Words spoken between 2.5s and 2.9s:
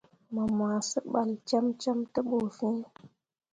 fin.